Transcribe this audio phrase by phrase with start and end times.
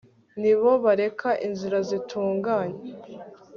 [0.41, 2.79] Ni bo bareka inzira zitunganye